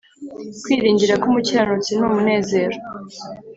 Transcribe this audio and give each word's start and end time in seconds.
kwiringira 0.63 1.13
k’umukiranutsi 1.21 1.91
ni 1.95 2.03
umunezero, 2.09 2.77